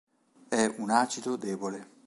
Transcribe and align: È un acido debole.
È 0.49 0.65
un 0.79 0.89
acido 0.89 1.35
debole. 1.35 1.87